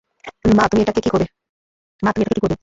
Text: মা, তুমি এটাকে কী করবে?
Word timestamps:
মা, 0.57 0.63
তুমি 0.65 0.81
এটাকে 0.81 1.01
কী 1.01 1.09
করবে? 1.09 1.27